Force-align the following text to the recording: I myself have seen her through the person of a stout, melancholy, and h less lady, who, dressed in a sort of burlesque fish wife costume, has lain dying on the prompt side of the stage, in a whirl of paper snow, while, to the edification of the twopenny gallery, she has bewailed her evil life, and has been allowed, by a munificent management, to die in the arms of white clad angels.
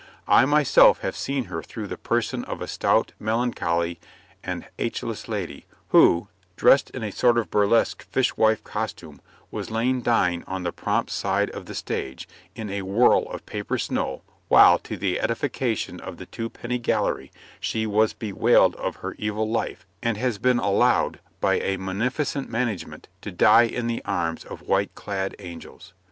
I 0.27 0.45
myself 0.45 1.01
have 1.01 1.15
seen 1.15 1.43
her 1.43 1.61
through 1.61 1.85
the 1.85 1.95
person 1.95 2.43
of 2.45 2.59
a 2.59 2.65
stout, 2.65 3.11
melancholy, 3.19 3.99
and 4.43 4.65
h 4.79 5.03
less 5.03 5.27
lady, 5.27 5.67
who, 5.89 6.27
dressed 6.55 6.89
in 6.89 7.03
a 7.03 7.11
sort 7.11 7.37
of 7.37 7.51
burlesque 7.51 8.01
fish 8.09 8.35
wife 8.35 8.63
costume, 8.63 9.21
has 9.53 9.69
lain 9.69 10.01
dying 10.01 10.43
on 10.47 10.63
the 10.63 10.71
prompt 10.71 11.11
side 11.11 11.51
of 11.51 11.67
the 11.67 11.75
stage, 11.75 12.27
in 12.55 12.71
a 12.71 12.81
whirl 12.81 13.29
of 13.29 13.45
paper 13.45 13.77
snow, 13.77 14.23
while, 14.47 14.79
to 14.79 14.97
the 14.97 15.19
edification 15.19 15.99
of 15.99 16.17
the 16.17 16.25
twopenny 16.25 16.79
gallery, 16.79 17.31
she 17.59 17.83
has 17.83 18.13
bewailed 18.13 18.75
her 19.03 19.13
evil 19.19 19.47
life, 19.51 19.85
and 20.01 20.17
has 20.17 20.39
been 20.39 20.57
allowed, 20.57 21.19
by 21.39 21.59
a 21.59 21.77
munificent 21.77 22.49
management, 22.49 23.07
to 23.21 23.31
die 23.31 23.65
in 23.67 23.85
the 23.85 24.01
arms 24.03 24.45
of 24.45 24.63
white 24.63 24.95
clad 24.95 25.35
angels. 25.37 25.93